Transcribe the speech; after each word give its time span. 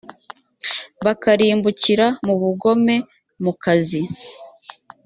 bakarimbukira 1.05 2.05
mu 2.25 2.33
bugome 2.41 2.95
mukazi 3.43 4.01